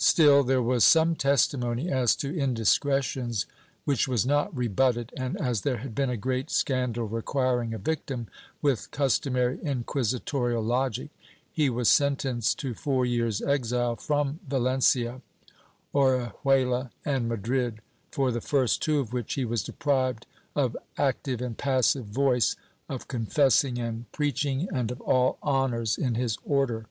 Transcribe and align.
Still, 0.00 0.42
there 0.42 0.60
was 0.60 0.82
some 0.82 1.14
testimony 1.14 1.88
as 1.88 2.16
to 2.16 2.36
indiscretions, 2.36 3.46
which 3.84 4.08
was 4.08 4.26
not 4.26 4.52
rebutted 4.56 5.12
and, 5.16 5.40
as 5.40 5.60
there 5.60 5.76
had 5.76 5.94
been 5.94 6.10
a 6.10 6.16
great 6.16 6.50
scandal 6.50 7.04
requiring 7.06 7.72
a 7.72 7.78
victim, 7.78 8.26
with 8.60 8.90
custo 8.90 9.30
mary 9.30 9.60
inquisitorial 9.62 10.64
logic, 10.64 11.10
he 11.52 11.70
was 11.70 11.88
sentenced 11.88 12.58
to 12.58 12.74
four 12.74 13.06
years' 13.06 13.40
exile 13.40 13.94
from 13.94 14.40
Valencia, 14.48 15.20
Orihuela 15.94 16.90
and 17.04 17.28
Madrid, 17.28 17.78
for 18.10 18.32
the 18.32 18.40
first 18.40 18.82
two 18.82 18.98
of 18.98 19.12
which 19.12 19.34
he 19.34 19.44
was 19.44 19.62
deprived 19.62 20.26
of 20.56 20.76
active 20.96 21.40
and 21.40 21.56
passive 21.56 22.06
voice, 22.06 22.56
of 22.88 23.06
confessing 23.06 23.78
and 23.78 24.10
preach 24.10 24.44
ing 24.44 24.68
and 24.74 24.90
of 24.90 25.00
all 25.02 25.38
honors 25.40 25.96
in 25.96 26.16
his 26.16 26.36
Order. 26.44 26.86